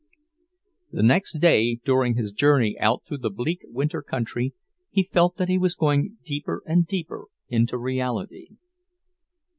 [0.91, 4.55] The next day, during his journey out through the bleak winter country,
[4.89, 8.47] he felt that he was going deeper and deeper into reality.